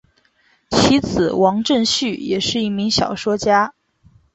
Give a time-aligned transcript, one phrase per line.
[0.71, 3.75] 其子王震绪也是一名小说家。